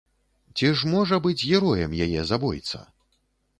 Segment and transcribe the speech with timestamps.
[0.55, 2.83] Ці ж можа быць героем яе забойца?